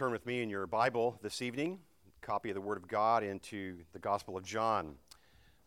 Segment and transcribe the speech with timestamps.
[0.00, 1.78] turn with me in your Bible this evening,
[2.22, 4.94] copy of the Word of God, into the Gospel of John.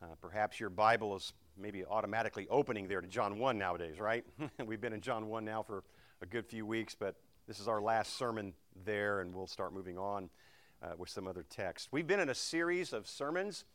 [0.02, 4.26] Uh, perhaps your Bible is maybe automatically opening there to John 1 nowadays, right?
[4.66, 5.84] We've been in John 1 now for
[6.24, 7.14] a good few weeks, but
[7.48, 10.32] this is our last sermon there, and we'll start moving on
[10.82, 11.90] uh, with some other text.
[11.92, 13.66] We've been in a series of sermons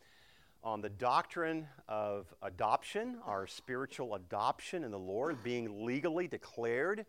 [0.65, 7.07] on the doctrine of adoption, our spiritual adoption in the Lord, being legally declared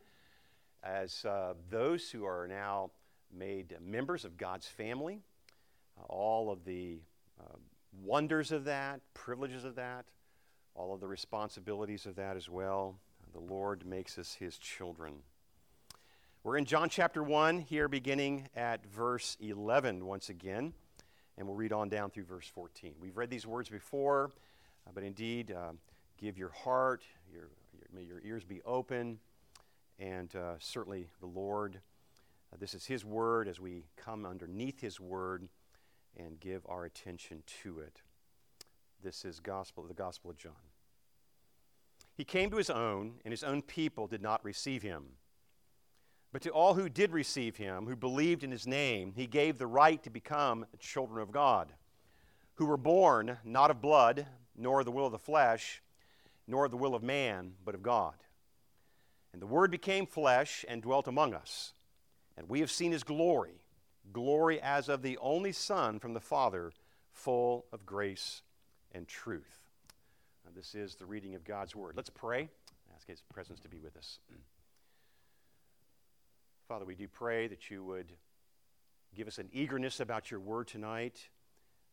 [0.84, 2.92] as uh, those who are now
[3.36, 5.22] made members of God's family,
[6.00, 7.00] uh, all of the
[7.40, 7.58] uh,
[8.04, 10.06] wonders of that, privileges of that,
[10.76, 12.96] all of the responsibilities of that as well.
[13.34, 15.14] The Lord makes us his children.
[16.44, 20.74] We're in John chapter 1 here, beginning at verse 11 once again,
[21.38, 22.96] and we'll read on down through verse 14.
[23.00, 24.32] We've read these words before,
[24.88, 25.74] uh, but indeed, uh,
[26.18, 29.20] give your heart, your, your, may your ears be open,
[30.00, 31.82] and uh, certainly the Lord
[32.52, 35.48] Uh, this is His Word as we come underneath His Word
[36.18, 38.02] and give our attention to it.
[39.04, 40.54] This is gospel, the Gospel of John.
[42.16, 45.04] He came to His own, and His own people did not receive Him.
[46.32, 49.68] But to all who did receive Him, who believed in His name, He gave the
[49.68, 51.72] right to become children of God,
[52.56, 54.28] who were born not of blood,
[54.58, 55.82] nor the will of the flesh,
[56.46, 58.16] nor the will of man, but of God.
[59.32, 61.74] And the Word became flesh and dwelt among us
[62.40, 63.62] and we have seen his glory,
[64.14, 66.72] glory as of the only Son from the Father,
[67.12, 68.44] full of grace
[68.94, 69.60] and truth.
[70.46, 71.96] Now, this is the reading of God's word.
[71.98, 72.50] Let's pray.
[72.96, 74.20] Ask his presence to be with us.
[76.70, 78.14] Father, we do pray that you would
[79.14, 81.20] give us an eagerness about your word tonight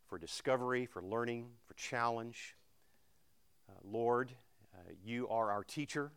[0.07, 2.55] for discovery, for learning, for challenge.
[3.69, 4.31] Uh, Lord,
[4.73, 6.13] uh, you are our teacher.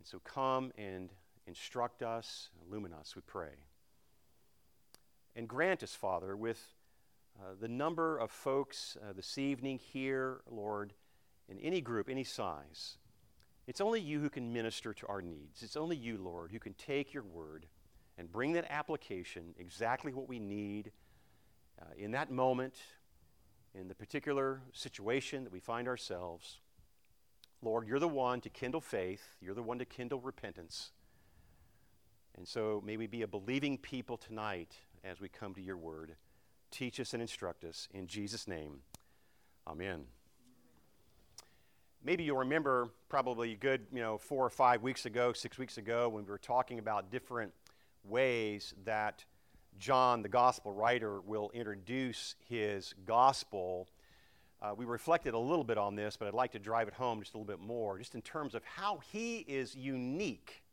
[0.00, 1.10] And so come and
[1.46, 3.52] instruct us, illumine us, we pray.
[5.36, 6.60] And grant us, Father, with
[7.38, 10.92] uh, the number of folks uh, this evening here, Lord,
[11.48, 12.98] in any group, any size,
[13.66, 15.62] it's only you who can minister to our needs.
[15.62, 17.66] It's only you, Lord, who can take your word
[18.18, 20.92] and bring that application, exactly what we need
[21.80, 22.74] uh, in that moment,
[23.74, 26.60] in the particular situation that we find ourselves.
[27.60, 30.92] Lord, you're the one to kindle faith, you're the one to kindle repentance.
[32.36, 36.16] And so may we be a believing people tonight as we come to your word.
[36.70, 37.88] Teach us and instruct us.
[37.92, 38.80] In Jesus' name,
[39.68, 40.06] amen.
[42.02, 45.78] Maybe you'll remember probably a good, you know, four or five weeks ago, six weeks
[45.78, 47.52] ago, when we were talking about different
[48.02, 49.24] ways that
[49.78, 53.88] John, the gospel writer, will introduce his gospel.
[54.60, 57.20] Uh, we reflected a little bit on this, but I'd like to drive it home
[57.20, 60.63] just a little bit more, just in terms of how he is unique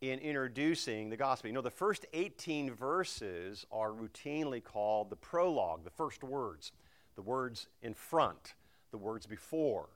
[0.00, 1.48] in introducing the gospel.
[1.48, 6.72] You know, the first 18 verses are routinely called the prologue, the first words,
[7.14, 8.54] the words in front,
[8.90, 9.88] the words before,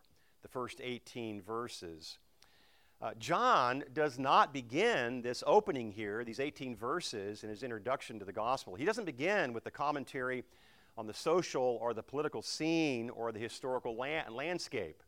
[0.43, 2.19] the first 18 verses.
[3.01, 8.25] Uh, John does not begin this opening here, these 18 verses, in his introduction to
[8.25, 8.75] the gospel.
[8.75, 10.43] He doesn't begin with the commentary
[10.97, 15.03] on the social or the political scene or the historical landscape.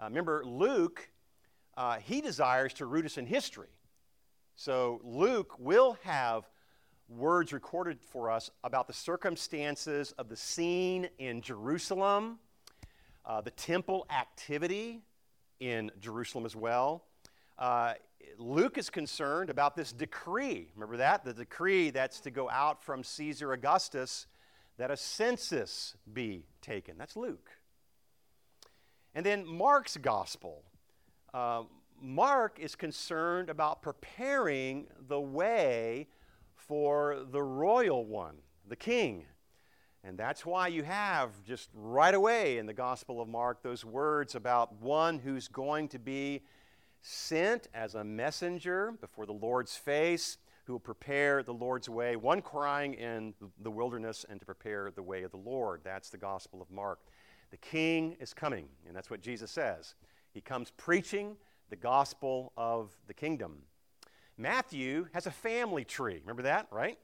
[0.00, 1.10] Uh, remember, Luke,
[1.76, 3.68] uh, he desires to root us in history.
[4.56, 6.48] So Luke will have
[7.08, 12.38] words recorded for us about the circumstances of the scene in Jerusalem,
[13.26, 15.02] uh, the temple activity
[15.58, 17.04] in Jerusalem as well.
[17.58, 17.94] Uh,
[18.38, 20.70] Luke is concerned about this decree.
[20.74, 21.24] Remember that?
[21.24, 24.26] The decree that's to go out from Caesar Augustus
[24.78, 26.96] that a census be taken.
[26.96, 27.50] That's Luke.
[29.14, 30.62] And then Mark's gospel.
[31.32, 31.64] Uh,
[32.00, 36.08] Mark is concerned about preparing the way
[36.54, 38.36] for the royal one,
[38.68, 39.24] the king.
[40.02, 44.34] And that's why you have just right away in the Gospel of Mark those words
[44.34, 46.42] about one who's going to be
[47.00, 52.42] sent as a messenger before the Lord's face, who will prepare the Lord's way, one
[52.42, 55.80] crying in the wilderness and to prepare the way of the Lord.
[55.84, 57.00] That's the Gospel of Mark.
[57.50, 59.94] The king is coming, and that's what Jesus says.
[60.32, 61.36] He comes preaching
[61.70, 63.58] the gospel of the kingdom.
[64.36, 66.20] Matthew has a family tree.
[66.20, 66.98] Remember that, right?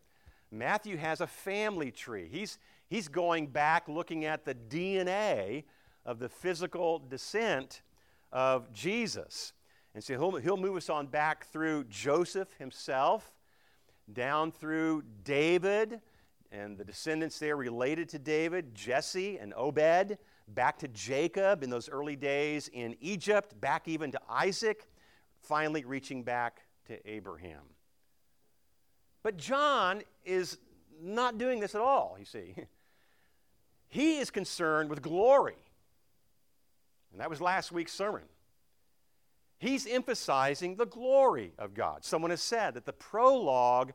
[0.51, 2.29] Matthew has a family tree.
[2.31, 2.59] He's,
[2.89, 5.65] he's going back looking at the DNA
[6.05, 7.83] of the physical descent
[8.33, 9.53] of Jesus.
[9.95, 13.33] And so he'll, he'll move us on back through Joseph himself,
[14.13, 16.01] down through David
[16.53, 20.19] and the descendants there related to David, Jesse and Obed,
[20.55, 24.89] back to Jacob in those early days in Egypt, back even to Isaac,
[25.43, 27.63] finally reaching back to Abraham.
[29.23, 30.59] But John is
[31.03, 32.55] not doing this at all, you see.
[33.93, 35.57] He is concerned with glory.
[37.11, 38.23] And that was last week's sermon.
[39.59, 42.05] He's emphasizing the glory of God.
[42.05, 43.93] Someone has said that the prologue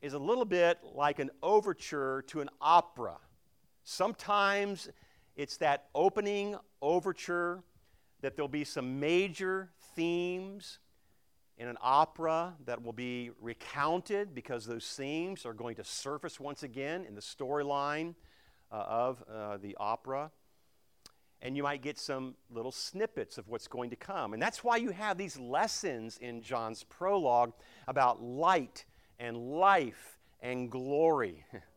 [0.00, 3.18] is a little bit like an overture to an opera.
[3.84, 4.88] Sometimes
[5.36, 7.62] it's that opening overture
[8.22, 10.78] that there'll be some major themes
[11.58, 16.62] in an opera that will be recounted because those themes are going to surface once
[16.62, 18.14] again in the storyline
[18.72, 20.30] uh, of uh, the opera
[21.42, 24.32] and you might get some little snippets of what's going to come.
[24.32, 27.52] And that's why you have these lessons in John's prologue
[27.86, 28.84] about light
[29.18, 31.44] and life and glory.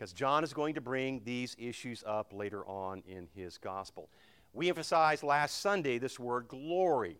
[0.00, 4.08] Because John is going to bring these issues up later on in his gospel.
[4.54, 7.18] We emphasized last Sunday this word glory.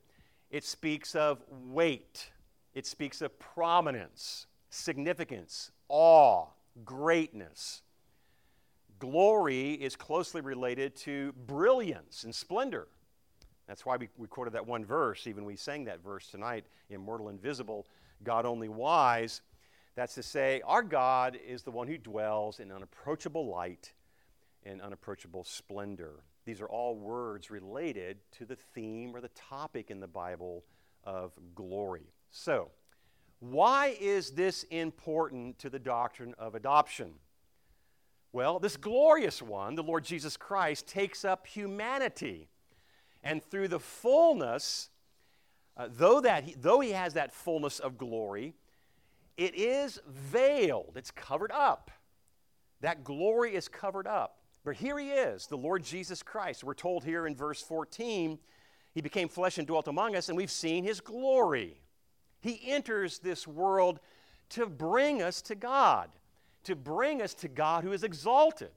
[0.51, 2.31] It speaks of weight,
[2.73, 6.47] it speaks of prominence, significance, awe,
[6.83, 7.83] greatness.
[8.99, 12.89] Glory is closely related to brilliance and splendor.
[13.69, 17.29] That's why we, we quoted that one verse, even we sang that verse tonight Immortal,
[17.29, 17.87] invisible,
[18.25, 19.43] God only wise.
[20.01, 23.93] That's to say, our God is the one who dwells in unapproachable light
[24.65, 26.25] and unapproachable splendor.
[26.47, 30.65] These are all words related to the theme or the topic in the Bible
[31.05, 32.15] of glory.
[32.31, 32.71] So,
[33.41, 37.13] why is this important to the doctrine of adoption?
[38.33, 42.49] Well, this glorious one, the Lord Jesus Christ, takes up humanity.
[43.23, 44.89] And through the fullness,
[45.77, 48.55] uh, though, that he, though he has that fullness of glory,
[49.41, 51.91] it is veiled, it's covered up.
[52.81, 54.39] That glory is covered up.
[54.65, 56.65] But here he is, the Lord Jesus Christ.
[56.65, 58.39] We're told here in verse 14,
[58.93, 61.81] he became flesh and dwelt among us, and we've seen his glory.
[62.41, 64.01] He enters this world
[64.51, 66.11] to bring us to God
[66.65, 68.73] to bring us to God who is exalted,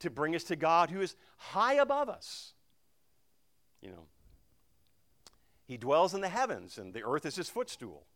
[0.00, 2.54] to bring us to God who is high above us.
[3.80, 4.06] You know,
[5.66, 8.06] He dwells in the heavens, and the earth is His footstool.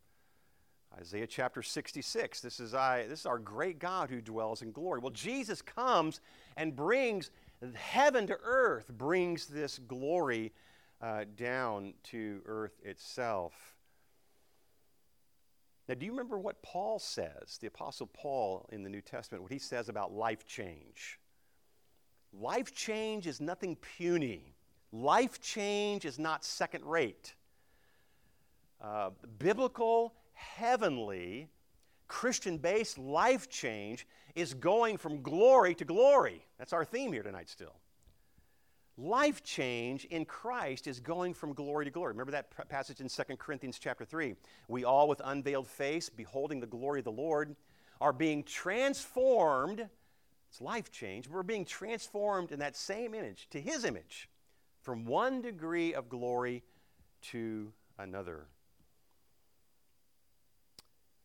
[0.98, 2.40] Isaiah chapter 66.
[2.40, 5.00] This is, I, this is our great God who dwells in glory.
[5.00, 6.20] Well, Jesus comes
[6.56, 7.31] and brings
[7.75, 10.52] heaven to earth, brings this glory
[11.02, 13.52] uh, down to earth itself.
[15.87, 19.52] Now, do you remember what Paul says, the Apostle Paul in the New Testament, what
[19.52, 21.20] he says about life change?
[22.32, 24.54] Life change is nothing puny,
[24.93, 27.34] life change is not second rate.
[28.81, 31.49] Uh, biblical, heavenly,
[32.09, 36.47] Christian based life change is going from glory to glory.
[36.59, 37.75] That's our theme here tonight, still.
[38.99, 42.12] Life change in Christ is going from glory to glory.
[42.12, 44.35] Remember that passage in 2 Corinthians chapter 3.
[44.69, 47.56] We all with unveiled face, beholding the glory of the Lord,
[48.00, 49.87] are being transformed.
[50.49, 51.29] It's life change.
[51.29, 54.31] We're being transformed in that same image, to his image,
[54.81, 56.62] from one degree of glory
[57.23, 58.47] to another.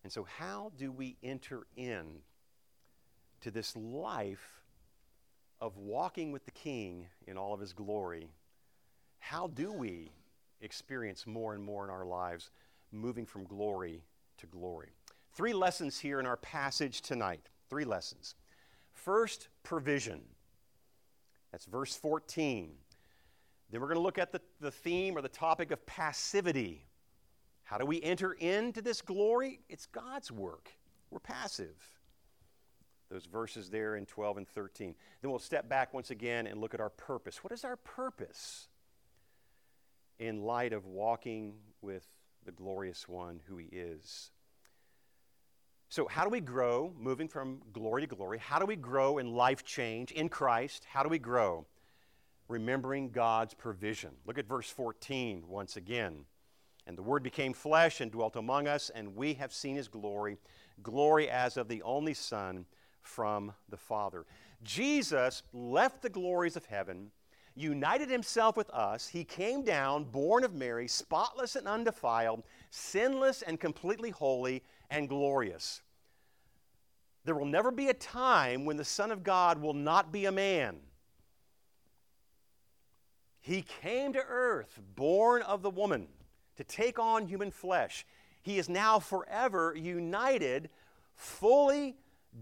[0.03, 2.21] And so, how do we enter in
[3.41, 4.61] to this life
[5.59, 8.31] of walking with the King in all of his glory,
[9.19, 10.11] how do we
[10.61, 12.49] experience more and more in our lives
[12.91, 14.03] moving from glory
[14.37, 14.89] to glory?
[15.33, 17.41] Three lessons here in our passage tonight.
[17.69, 18.35] Three lessons.
[18.91, 20.21] First, provision.
[21.51, 22.71] That's verse 14.
[23.69, 26.85] Then we're going to look at the, the theme or the topic of passivity.
[27.71, 29.61] How do we enter into this glory?
[29.69, 30.73] It's God's work.
[31.09, 31.73] We're passive
[33.09, 34.93] those verses there in 12 and 13.
[35.21, 37.45] Then we'll step back once again and look at our purpose.
[37.45, 38.67] What is our purpose
[40.19, 42.05] in light of walking with
[42.43, 44.31] the glorious one who he is?
[45.87, 48.39] So, how do we grow moving from glory to glory?
[48.39, 50.85] How do we grow in life change in Christ?
[50.89, 51.67] How do we grow?
[52.49, 54.11] Remembering God's provision.
[54.25, 56.25] Look at verse 14 once again.
[56.87, 60.37] And the Word became flesh and dwelt among us, and we have seen his glory,
[60.81, 62.65] glory as of the only Son
[63.01, 64.25] from the Father.
[64.63, 67.11] Jesus left the glories of heaven,
[67.55, 69.07] united himself with us.
[69.07, 75.81] He came down, born of Mary, spotless and undefiled, sinless and completely holy and glorious.
[77.23, 80.31] There will never be a time when the Son of God will not be a
[80.31, 80.77] man.
[83.39, 86.07] He came to earth, born of the woman,
[86.61, 88.05] to take on human flesh.
[88.43, 90.69] He is now forever united,
[91.15, 91.95] fully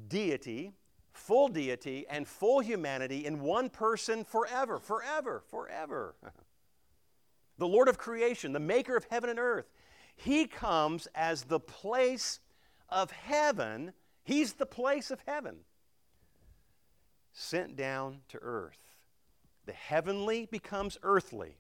[0.08, 0.74] deity,
[1.14, 6.16] full deity, and full humanity in one person forever, forever, forever.
[7.58, 9.70] the Lord of creation, the maker of heaven and earth.
[10.16, 12.42] He comes as the place
[12.90, 15.60] of heaven, He's the place of heaven,
[17.32, 18.78] sent down to earth.
[19.66, 21.58] The heavenly becomes earthly.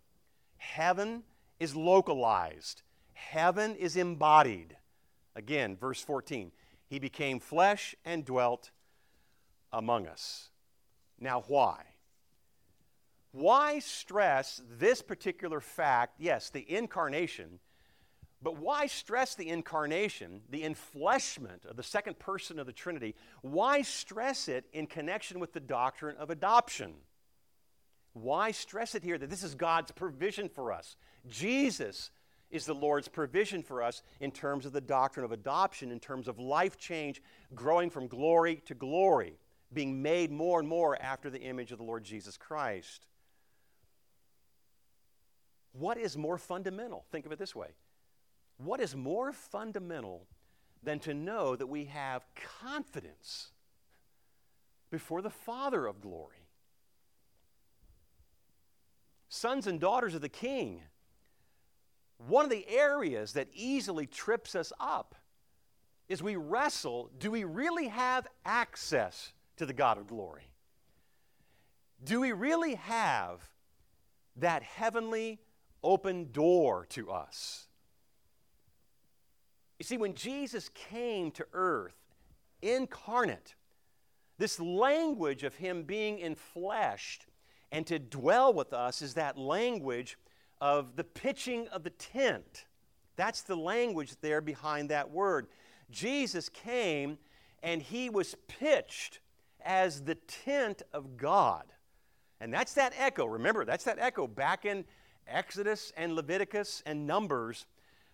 [0.57, 1.23] Heaven
[1.59, 2.81] is localized,
[3.13, 4.77] heaven is embodied.
[5.35, 6.51] Again, verse 14
[6.87, 8.71] He became flesh and dwelt
[9.71, 10.49] among us.
[11.19, 11.83] Now, why?
[13.31, 16.15] Why stress this particular fact?
[16.17, 17.59] Yes, the incarnation,
[18.41, 23.15] but why stress the incarnation, the enfleshment of the second person of the Trinity?
[23.41, 26.93] Why stress it in connection with the doctrine of adoption?
[28.13, 30.95] Why stress it here that this is God's provision for us?
[31.29, 32.11] Jesus
[32.51, 36.27] is the Lord's provision for us in terms of the doctrine of adoption, in terms
[36.27, 37.21] of life change,
[37.53, 39.37] growing from glory to glory,
[39.71, 43.05] being made more and more after the image of the Lord Jesus Christ.
[45.73, 47.05] What is more fundamental?
[47.11, 47.69] Think of it this way
[48.57, 50.25] What is more fundamental
[50.81, 52.25] than to know that we have
[52.61, 53.51] confidence
[54.89, 56.47] before the Father of glory?
[59.29, 60.81] Sons and daughters of the King.
[62.27, 65.15] One of the areas that easily trips us up
[66.07, 70.51] is we wrestle do we really have access to the God of glory?
[72.03, 73.49] Do we really have
[74.37, 75.39] that heavenly
[75.83, 77.67] open door to us.
[79.77, 81.95] You see, when Jesus came to earth,
[82.61, 83.55] incarnate,
[84.37, 87.19] this language of him being enfleshed
[87.71, 90.17] and to dwell with us is that language
[90.61, 92.65] of the pitching of the tent.
[93.15, 95.47] That's the language there behind that word.
[95.91, 97.17] Jesus came
[97.61, 99.19] and he was pitched
[99.61, 101.65] as the tent of God.
[102.39, 103.25] And that's that echo.
[103.25, 104.85] Remember, that's that echo back in
[105.27, 107.65] Exodus and Leviticus and Numbers,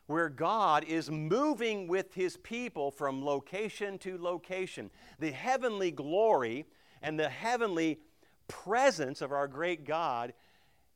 [0.07, 4.89] where God is moving with his people from location to location.
[5.19, 6.65] The heavenly glory
[7.01, 7.99] and the heavenly
[8.47, 10.33] presence of our great God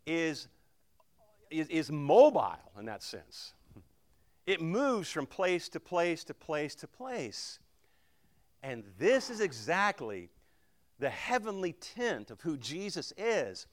[0.06, 0.48] is,
[1.50, 3.54] is, is mobile in that sense.
[4.46, 7.60] It moves from place to place to place to place.
[8.64, 10.30] And this is exactly
[11.00, 13.68] the heavenly tent of who Jesus is.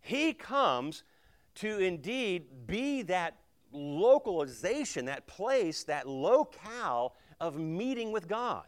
[0.00, 1.04] He comes
[1.56, 3.36] to indeed be that
[3.72, 8.66] localization, that place, that locale of meeting with God,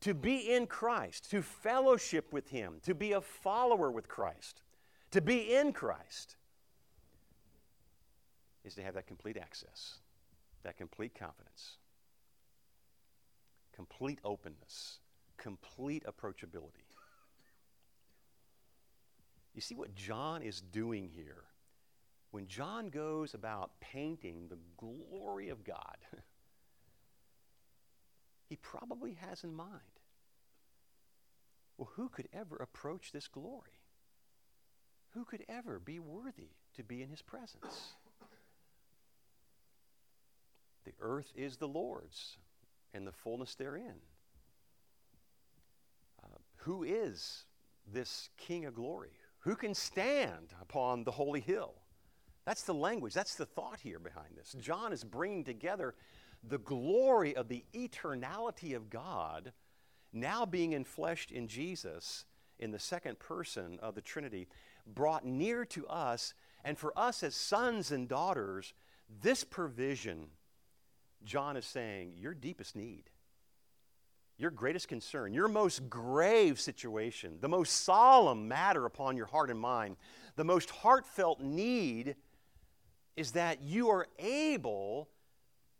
[0.00, 4.62] to be in Christ, to fellowship with Him, to be a follower with Christ,
[5.10, 6.36] to be in Christ,
[8.64, 9.98] is to have that complete access,
[10.62, 11.76] that complete confidence,
[13.74, 14.98] complete openness,
[15.36, 16.84] complete approachability.
[19.54, 21.44] You see what John is doing here
[22.30, 25.96] when John goes about painting the glory of God,
[28.48, 29.82] he probably has in mind
[31.78, 33.80] well, who could ever approach this glory?
[35.10, 37.94] Who could ever be worthy to be in his presence?
[41.00, 42.38] Earth is the Lord's
[42.94, 44.00] and the fullness therein.
[46.22, 47.44] Uh, who is
[47.86, 49.10] this King of glory?
[49.40, 51.74] Who can stand upon the holy hill?
[52.44, 54.56] That's the language, that's the thought here behind this.
[54.58, 55.94] John is bringing together
[56.42, 59.52] the glory of the eternality of God
[60.12, 62.24] now being enfleshed in Jesus
[62.58, 64.48] in the second person of the Trinity,
[64.86, 68.72] brought near to us, and for us as sons and daughters,
[69.22, 70.28] this provision,
[71.24, 73.04] John is saying, your deepest need,
[74.36, 79.58] your greatest concern, your most grave situation, the most solemn matter upon your heart and
[79.58, 79.96] mind,
[80.36, 82.14] the most heartfelt need
[83.16, 85.08] is that you are able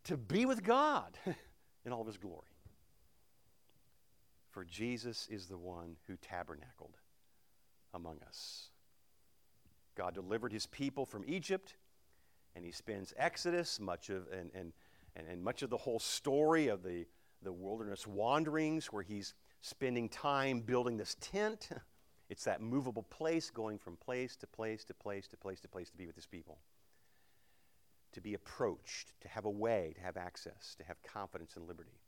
[0.04, 1.16] to be with God
[1.85, 2.42] in all of his glory.
[4.50, 6.97] For Jesus is the one who tabernacled
[7.95, 8.71] among us.
[9.95, 11.75] God delivered his people from Egypt,
[12.57, 14.73] and he spends Exodus, much of, and, and,
[15.18, 17.06] and, much of the whole story of the,
[17.42, 21.68] the wilderness wanderings, where he's spending time building this tent.
[22.30, 25.88] It's that movable place going from place to place to place to place to place
[25.88, 26.58] to be with his people
[28.12, 32.00] to be approached, to have a way, to have access, to have confidence and liberty.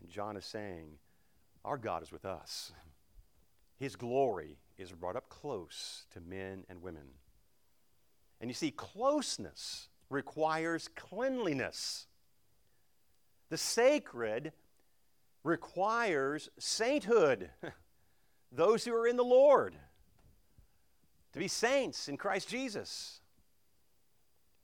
[0.00, 0.98] And John is saying,
[1.64, 2.72] Our God is with us.
[3.78, 7.06] His glory is brought up close to men and women.
[8.40, 12.06] And you see, closeness requires cleanliness.
[13.48, 14.52] The sacred
[15.42, 17.50] requires sainthood,
[18.52, 19.74] those who are in the Lord,
[21.32, 23.20] to be saints in Christ Jesus.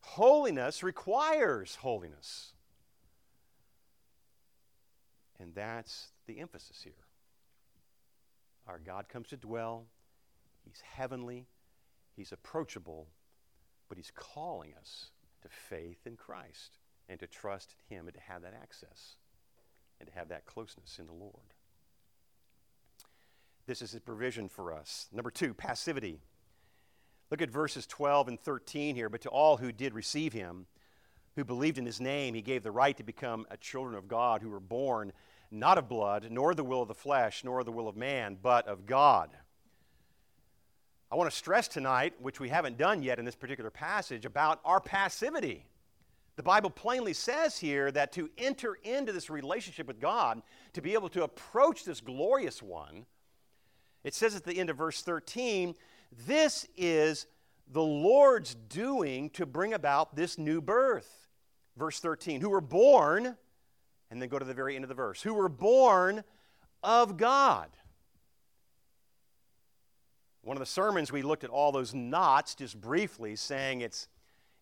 [0.00, 2.52] Holiness requires holiness.
[5.38, 6.92] And that's the emphasis here.
[8.66, 9.86] Our God comes to dwell,
[10.64, 11.46] He's heavenly,
[12.16, 13.06] He's approachable,
[13.88, 15.10] but He's calling us
[15.42, 16.78] to faith in Christ
[17.08, 19.16] and to trust Him and to have that access
[20.00, 21.54] and to have that closeness in the Lord.
[23.66, 25.08] This is His provision for us.
[25.12, 26.20] Number two, passivity.
[27.30, 29.08] Look at verses 12 and 13 here.
[29.08, 30.66] But to all who did receive Him,
[31.34, 34.42] who believed in His name, He gave the right to become a children of God
[34.42, 35.12] who were born
[35.50, 38.66] not of blood, nor the will of the flesh, nor the will of man, but
[38.66, 39.30] of God.
[41.10, 44.60] I want to stress tonight, which we haven't done yet in this particular passage, about
[44.64, 45.66] our passivity.
[46.34, 50.42] The Bible plainly says here that to enter into this relationship with God,
[50.74, 53.06] to be able to approach this glorious one,
[54.04, 55.74] it says at the end of verse 13,
[56.26, 57.26] this is
[57.72, 61.28] the Lord's doing to bring about this new birth.
[61.76, 63.36] Verse 13, who were born
[64.10, 66.24] and then go to the very end of the verse who were born
[66.82, 67.68] of God.
[70.46, 74.06] One of the sermons, we looked at all those knots just briefly, saying it's,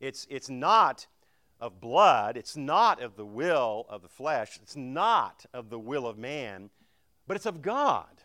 [0.01, 1.07] it's, it's not
[1.61, 6.07] of blood, it's not of the will of the flesh, it's not of the will
[6.07, 6.71] of man,
[7.27, 8.23] but it's of God.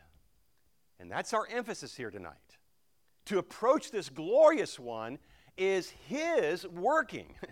[1.01, 2.33] And that's our emphasis here tonight.
[3.25, 5.19] To approach this glorious one
[5.57, 7.35] is His working.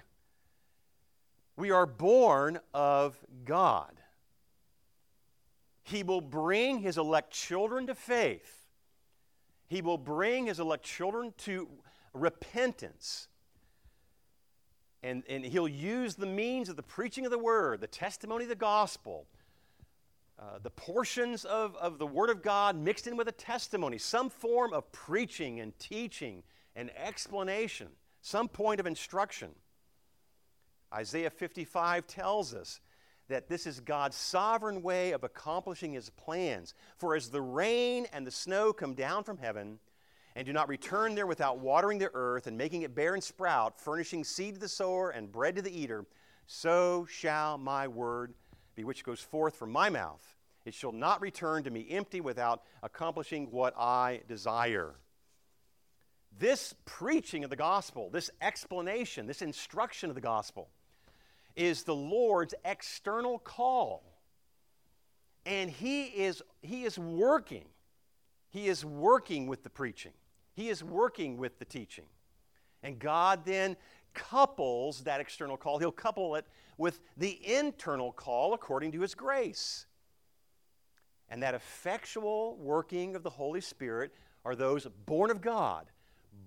[1.58, 4.00] We are born of God.
[5.82, 8.57] He will bring his elect children to faith.
[9.68, 11.68] He will bring his elect children to
[12.14, 13.28] repentance.
[15.04, 18.50] And, and he'll use the means of the preaching of the word, the testimony of
[18.50, 19.28] the gospel,
[20.40, 24.30] uh, the portions of, of the word of God mixed in with a testimony, some
[24.30, 26.44] form of preaching and teaching
[26.76, 27.88] and explanation,
[28.22, 29.50] some point of instruction.
[30.94, 32.80] Isaiah 55 tells us
[33.30, 36.74] that this is God's sovereign way of accomplishing his plans.
[36.98, 39.80] For as the rain and the snow come down from heaven,
[40.36, 43.82] and do not return there without watering the earth and making it bear and sprout,
[43.82, 46.06] furnishing seed to the sower and bread to the eater,
[46.46, 48.34] so shall my word
[48.76, 50.36] be which goes forth from my mouth.
[50.64, 54.96] It shall not return to me empty without accomplishing what I desire.
[56.38, 60.70] This preaching of the gospel, this explanation, this instruction of the gospel,
[61.58, 64.04] is the Lord's external call.
[65.46, 67.66] And he is, he is working.
[68.50, 70.14] He is working with the preaching,
[70.54, 72.06] He is working with the teaching.
[72.84, 73.76] And God then
[74.14, 76.46] couples that external call, He'll couple it
[76.78, 79.86] with the internal call according to His grace.
[81.30, 84.14] And that effectual working of the Holy Spirit
[84.46, 85.88] are those born of God,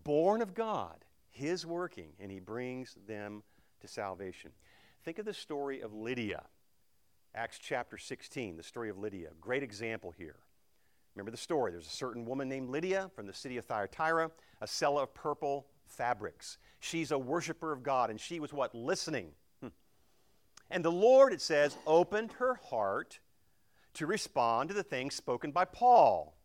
[0.04, 3.42] born of God, His working, and He brings them
[3.80, 4.52] to salvation.
[5.04, 6.44] Think of the story of Lydia.
[7.34, 9.28] Acts chapter 16, the story of Lydia.
[9.40, 10.36] Great example here.
[11.14, 11.72] Remember the story.
[11.72, 15.66] There's a certain woman named Lydia from the city of Thyatira, a seller of purple
[15.86, 16.58] fabrics.
[16.80, 18.74] She's a worshiper of God, and she was what?
[18.74, 19.28] Listening.
[19.60, 19.68] Hmm.
[20.70, 23.20] And the Lord, it says, opened her heart
[23.94, 26.36] to respond to the things spoken by Paul.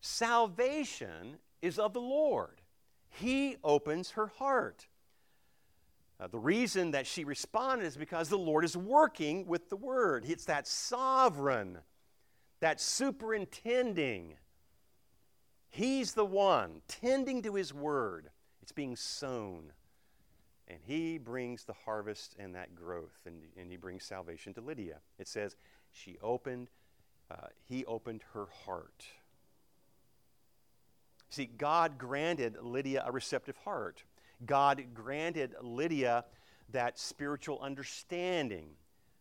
[0.00, 2.60] Salvation is of the Lord.
[3.08, 4.86] He opens her heart.
[6.20, 10.24] Uh, the reason that she responded is because the Lord is working with the word.
[10.28, 11.78] It's that sovereign,
[12.60, 14.34] that superintending.
[15.70, 18.28] He's the one tending to his word.
[18.60, 19.72] It's being sown.
[20.68, 24.98] And he brings the harvest and that growth, and, and he brings salvation to Lydia.
[25.18, 25.56] It says,
[25.90, 26.68] she opened,
[27.30, 29.04] uh, he opened her heart.
[31.30, 34.04] See, God granted Lydia a receptive heart.
[34.46, 36.24] God granted Lydia
[36.72, 38.70] that spiritual understanding.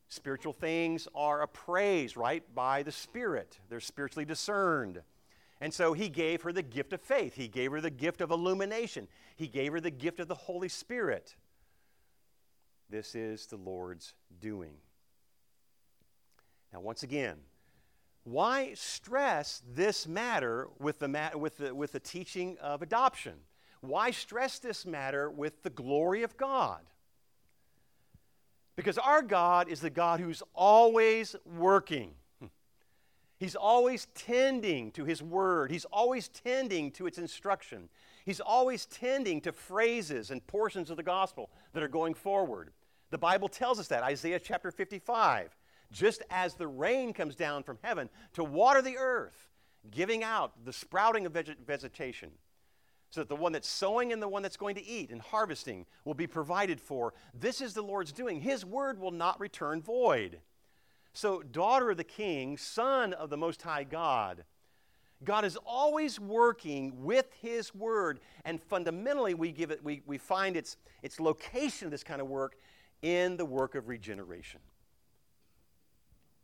[0.07, 3.59] Spiritual things are appraised, right, by the Spirit.
[3.69, 5.01] They're spiritually discerned.
[5.61, 7.35] And so he gave her the gift of faith.
[7.35, 9.07] He gave her the gift of illumination.
[9.35, 11.35] He gave her the gift of the Holy Spirit.
[12.89, 14.73] This is the Lord's doing.
[16.73, 17.37] Now, once again,
[18.23, 23.33] why stress this matter with the, with the, with the teaching of adoption?
[23.81, 26.81] Why stress this matter with the glory of God?
[28.75, 32.11] Because our God is the God who's always working.
[33.39, 35.71] He's always tending to His Word.
[35.71, 37.87] He's always tending to its instruction.
[38.25, 42.71] He's always tending to phrases and portions of the gospel that are going forward.
[43.11, 45.55] The Bible tells us that, Isaiah chapter 55.
[45.91, 49.49] Just as the rain comes down from heaven to water the earth,
[49.89, 52.29] giving out the sprouting of vegetation,
[53.09, 55.85] so that the one that's sowing and the one that's going to eat and harvesting
[56.05, 57.13] will be provided for.
[57.33, 58.41] This is the Lord's doing.
[58.41, 60.39] His word will not return void.
[61.13, 64.43] So, daughter of the king, son of the Most High God,
[65.23, 70.55] God is always working with His Word, and fundamentally, we, give it, we, we find
[70.55, 72.55] its, its location of this kind of work
[73.01, 74.61] in the work of regeneration.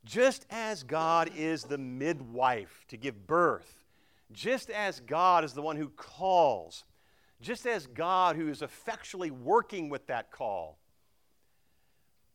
[0.04, 3.85] Just as God is the midwife to give birth,
[4.32, 6.84] just as God is the one who calls,
[7.42, 10.80] just as God who is effectually working with that call,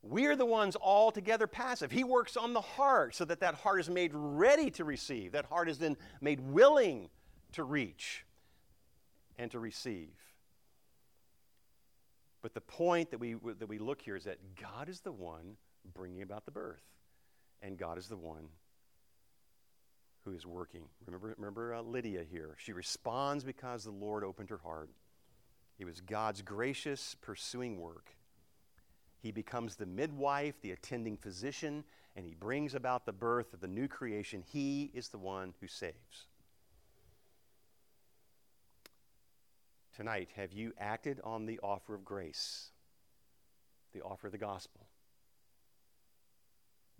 [0.03, 1.90] we're the ones altogether passive.
[1.90, 5.33] He works on the heart so that that heart is made ready to receive.
[5.33, 7.11] That heart is then made willing
[7.53, 8.24] to reach
[9.38, 10.09] and to receive.
[12.42, 15.57] But the point that we, that we look here is that God is the one
[15.92, 16.83] bringing about the birth,
[17.61, 18.48] and God is the one
[20.24, 20.83] who is working.
[21.06, 22.56] Remember, remember uh, Lydia here.
[22.59, 24.90] She responds because the Lord opened her heart.
[25.78, 28.11] It was God's gracious pursuing work.
[29.22, 31.85] He becomes the midwife, the attending physician,
[32.16, 34.42] and he brings about the birth of the new creation.
[34.46, 36.26] He is the one who saves.
[39.96, 42.70] Tonight, have you acted on the offer of grace,
[43.92, 44.87] the offer of the gospel?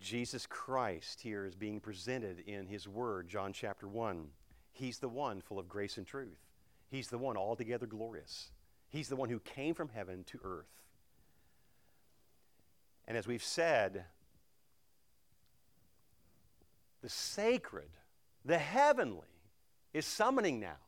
[0.01, 4.29] Jesus Christ here is being presented in his word, John chapter 1.
[4.73, 6.41] He's the one full of grace and truth.
[6.89, 8.51] He's the one altogether glorious.
[8.89, 10.83] He's the one who came from heaven to earth.
[13.07, 14.05] And as we've said,
[17.03, 17.91] the sacred,
[18.45, 19.27] the heavenly,
[19.93, 20.79] is summoning now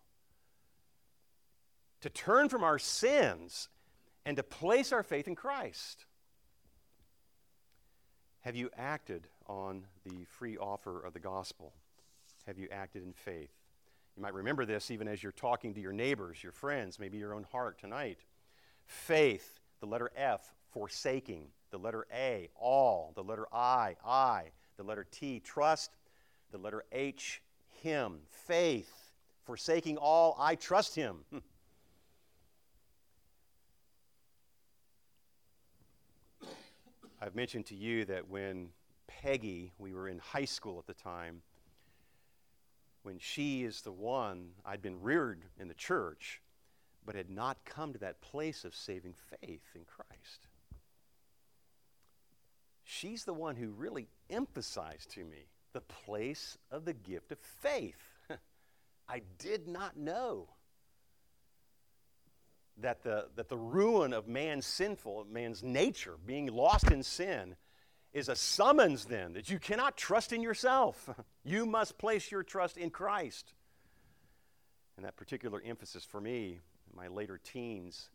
[2.01, 3.69] to turn from our sins
[4.25, 6.07] and to place our faith in Christ.
[8.43, 11.73] Have you acted on the free offer of the gospel?
[12.49, 13.53] Have you acted in faith?
[14.17, 17.35] You might remember this even as you're talking to your neighbors, your friends, maybe your
[17.35, 18.19] own heart tonight.
[18.85, 25.07] Faith, the letter F, forsaking the letter A, all, the letter I, I, the letter
[25.09, 25.97] T, trust,
[26.51, 27.43] the letter H,
[27.81, 28.93] him, faith,
[29.45, 31.19] forsaking all, I trust him.
[37.23, 38.71] I've mentioned to you that when
[39.07, 41.43] Peggy, we were in high school at the time,
[43.03, 46.41] when she is the one, I'd been reared in the church,
[47.07, 50.49] but had not come to that place of saving faith in Christ
[52.93, 58.03] she's the one who really emphasized to me the place of the gift of faith.
[59.09, 60.49] I did not know
[62.79, 67.57] that the, that the ruin of man's sinful, man's nature, being lost in sin,
[68.13, 71.09] is a summons then that you cannot trust in yourself.
[71.45, 73.53] You must place your trust in Christ.
[74.97, 78.11] And that particular emphasis for me, in my later teens,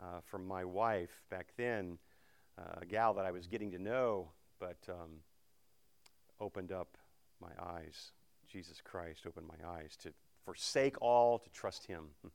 [0.00, 1.98] uh, from my wife back then,
[2.56, 4.28] uh, a gal that I was getting to know,
[4.60, 5.22] but um,
[6.38, 6.96] opened up
[7.40, 8.12] my eyes.
[8.48, 10.12] Jesus Christ opened my eyes to
[10.44, 12.10] forsake all, to trust Him.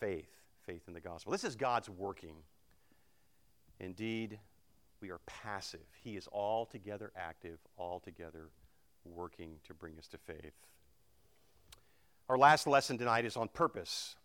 [0.00, 0.30] Faith,
[0.66, 1.32] faith in the gospel.
[1.32, 2.36] This is God's working.
[3.80, 4.38] Indeed,
[5.00, 5.86] we are passive.
[6.02, 8.50] He is altogether active, altogether
[9.04, 10.54] working to bring us to faith.
[12.28, 14.16] Our last lesson tonight is on purpose.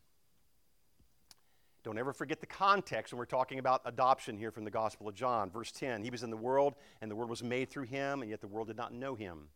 [1.84, 5.16] Don't ever forget the context when we're talking about adoption here from the Gospel of
[5.16, 5.50] John.
[5.50, 8.32] Verse 10 He was in the world, and the world was made through him, and
[8.32, 9.50] yet the world did not know him.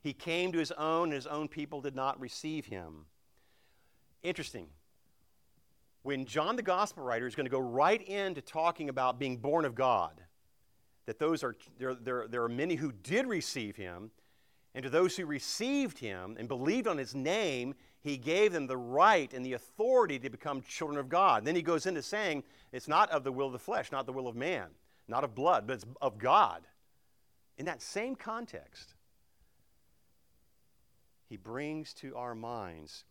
[0.00, 3.06] He came to his own, and his own people did not receive him.
[4.22, 4.68] Interesting.
[6.04, 9.64] When John the Gospel writer is going to go right into talking about being born
[9.64, 10.20] of God,
[11.06, 14.10] that those are, there, there, there are many who did receive him,
[14.74, 18.76] and to those who received him and believed on his name, he gave them the
[18.76, 21.46] right and the authority to become children of God.
[21.46, 24.12] Then he goes into saying it's not of the will of the flesh, not the
[24.12, 24.66] will of man,
[25.08, 26.66] not of blood, but it's of God.
[27.56, 28.92] In that same context,
[31.30, 33.04] he brings to our minds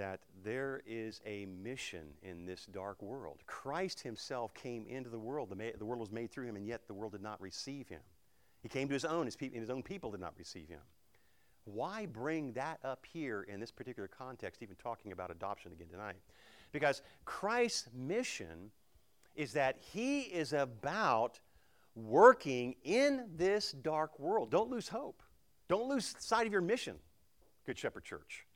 [0.00, 3.40] that there is a mission in this dark world.
[3.44, 5.50] Christ himself came into the world.
[5.50, 8.00] The, the world was made through him, and yet the world did not receive him.
[8.62, 10.80] He came to his own, his, pe- and his own people did not receive him.
[11.66, 16.16] Why bring that up here in this particular context, even talking about adoption again tonight?
[16.72, 18.70] Because Christ's mission
[19.36, 21.40] is that he is about
[21.94, 24.50] working in this dark world.
[24.50, 25.22] Don't lose hope.
[25.68, 26.96] Don't lose sight of your mission,
[27.66, 28.46] Good Shepherd Church.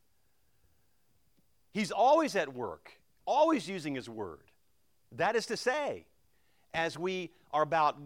[1.75, 2.93] He's always at work,
[3.27, 4.45] always using his word.
[5.13, 6.07] That is to say,
[6.73, 7.99] as we are about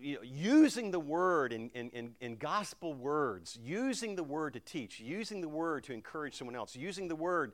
[0.00, 4.60] you know, using the word in, in, in, in, gospel words, using the word to
[4.60, 7.52] teach, using the word to encourage someone else, using the word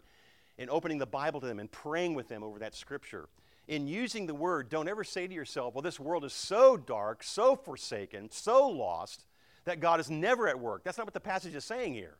[0.58, 3.28] in opening the Bible to them and praying with them over that scripture.
[3.66, 7.22] in using the word, don't ever say to yourself, well, this world is so dark,
[7.22, 9.24] so forsaken, so lost,
[9.64, 10.84] that God is never at work.
[10.84, 12.16] That's not what the passage is saying here.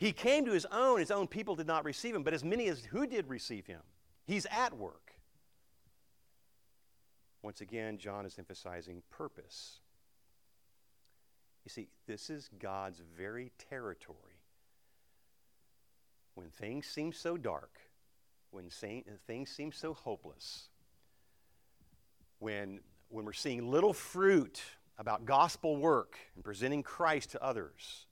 [0.00, 2.68] He came to his own, his own people did not receive him, but as many
[2.68, 3.82] as who did receive him,
[4.26, 5.12] he's at work.
[7.42, 9.80] Once again, John is emphasizing purpose.
[11.66, 14.16] You see, this is God's very territory.
[16.34, 17.78] When things seem so dark,
[18.52, 20.70] when things seem so hopeless,
[22.38, 24.62] when, when we're seeing little fruit
[24.96, 28.06] about gospel work and presenting Christ to others,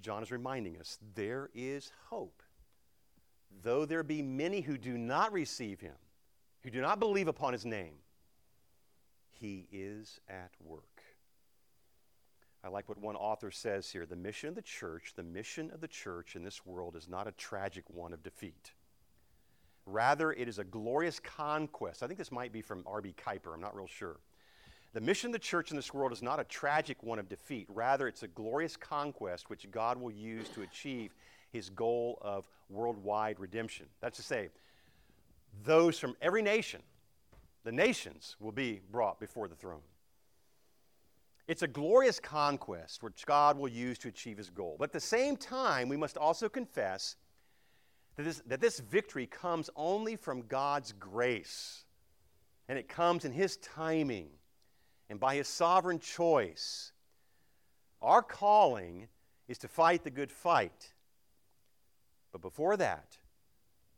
[0.00, 2.42] John is reminding us there is hope.
[3.62, 5.94] Though there be many who do not receive him,
[6.62, 7.94] who do not believe upon his name,
[9.30, 11.02] he is at work.
[12.64, 15.80] I like what one author says here the mission of the church, the mission of
[15.80, 18.72] the church in this world is not a tragic one of defeat.
[19.86, 22.02] Rather, it is a glorious conquest.
[22.02, 23.14] I think this might be from R.B.
[23.22, 24.16] Kuiper, I'm not real sure.
[24.94, 27.66] The mission of the church in this world is not a tragic one of defeat.
[27.68, 31.12] Rather, it's a glorious conquest which God will use to achieve
[31.50, 33.86] his goal of worldwide redemption.
[34.00, 34.50] That's to say,
[35.64, 36.80] those from every nation,
[37.64, 39.82] the nations, will be brought before the throne.
[41.48, 44.76] It's a glorious conquest which God will use to achieve his goal.
[44.78, 47.16] But at the same time, we must also confess
[48.14, 51.84] that this, that this victory comes only from God's grace.
[52.68, 54.28] And it comes in his timing
[55.08, 56.92] and by his sovereign choice.
[58.02, 59.08] Our calling
[59.48, 60.92] is to fight the good fight.
[62.32, 63.16] But before that,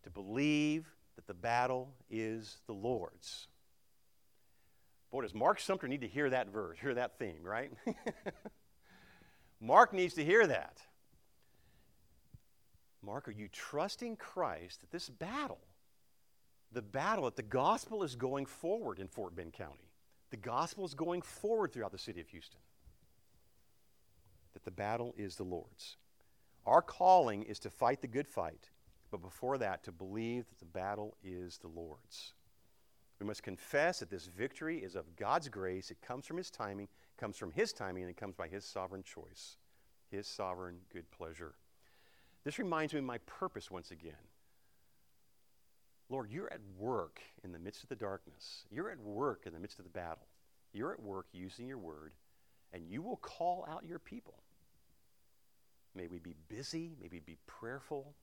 [0.04, 3.48] to believe that the battle is the Lord's.
[5.10, 7.72] Boy, does Mark Sumter need to hear that verse, hear that theme, right?
[9.60, 10.80] Mark needs to hear that.
[13.02, 15.60] Mark, are you trusting Christ that this battle,
[16.72, 19.85] the battle that the gospel is going forward in Fort Bend County,
[20.30, 22.60] the gospel is going forward throughout the city of Houston,
[24.52, 25.96] that the battle is the Lord's?
[26.66, 28.70] Our calling is to fight the good fight,
[29.10, 32.34] but before that, to believe that the battle is the Lord's.
[33.20, 35.90] We must confess that this victory is of God's grace.
[35.90, 39.02] It comes from His timing, comes from His timing, and it comes by His sovereign
[39.02, 39.56] choice,
[40.10, 41.54] His sovereign good pleasure.
[42.44, 44.12] This reminds me of my purpose once again.
[46.08, 48.64] Lord, you're at work in the midst of the darkness.
[48.70, 50.26] You're at work in the midst of the battle.
[50.72, 52.12] You're at work using your word,
[52.72, 54.34] and you will call out your people.
[55.94, 58.14] May we be busy, may we be prayerful,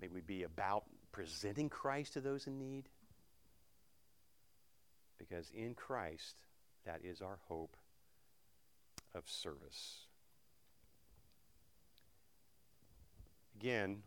[0.00, 2.88] may we be about presenting Christ to those in need.
[5.18, 6.34] Because in Christ,
[6.84, 7.76] that is our hope
[9.14, 10.00] of service.
[13.58, 14.02] Again,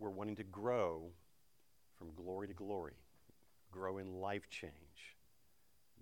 [0.00, 1.12] we're wanting to grow
[2.00, 2.94] from glory to glory,
[3.70, 4.72] grow in life change,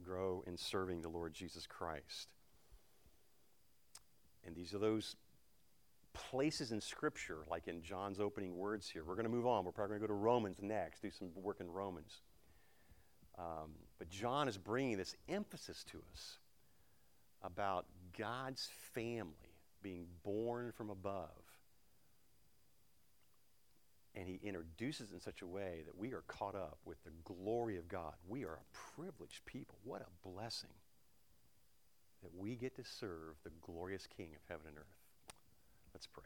[0.01, 2.29] grow in serving the Lord Jesus Christ.
[4.47, 5.17] And these are those
[6.15, 9.03] places in Scripture, like in John's opening words here.
[9.05, 9.65] We're going to move on.
[9.65, 12.23] We're probably going to go to Romans next, do some work in Romans.
[13.37, 16.39] Um, but John is bringing this emphasis to us
[17.43, 19.33] about God's family
[19.83, 21.48] being born from above
[24.19, 27.77] and he introduces in such a way that we are caught up with the glory
[27.77, 28.15] of God.
[28.27, 29.77] We are a privileged people.
[29.85, 30.71] What a blessing
[32.23, 34.87] that we get to serve the glorious King of heaven and earth.
[35.95, 36.25] Let's pray.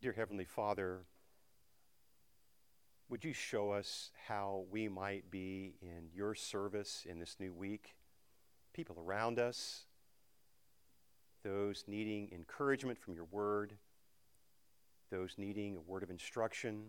[0.00, 1.00] Dear Heavenly Father,
[3.08, 7.97] would you show us how we might be in your service in this new week?
[8.78, 9.86] People around us,
[11.42, 13.72] those needing encouragement from your word,
[15.10, 16.84] those needing a word of instruction.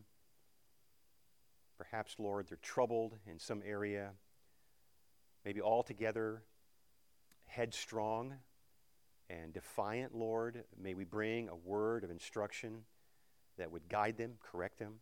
[1.80, 4.12] Perhaps, Lord, they're troubled in some area,
[5.44, 6.44] maybe altogether
[7.48, 8.36] headstrong
[9.28, 10.66] and defiant, Lord.
[10.80, 12.84] May we bring a word of instruction
[13.58, 15.00] that would guide them, correct them,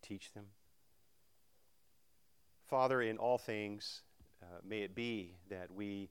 [0.00, 0.44] teach them.
[2.68, 4.02] Father, in all things,
[4.40, 6.08] uh, may it be that we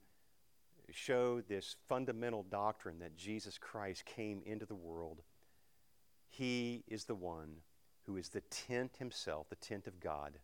[0.94, 5.22] show this fundamental doctrine that Jesus Christ came into the world.
[6.28, 7.58] He is the one
[8.04, 10.40] who is the tent himself, the tent of God.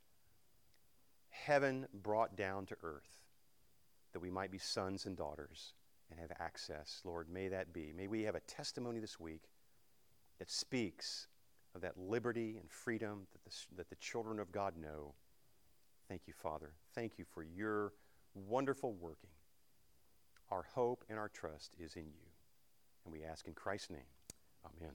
[1.29, 3.23] Heaven brought down to earth
[4.13, 5.73] that we might be sons and daughters
[6.09, 7.01] and have access.
[7.03, 7.91] Lord, may that be.
[7.95, 9.49] May we have a testimony this week
[10.39, 11.27] that speaks
[11.73, 15.13] of that liberty and freedom that the, that the children of God know.
[16.07, 16.71] Thank you, Father.
[16.93, 17.93] Thank you for your
[18.33, 19.29] wonderful working.
[20.51, 22.27] Our hope and our trust is in you.
[23.03, 24.11] And we ask in Christ's name.
[24.65, 24.93] Amen.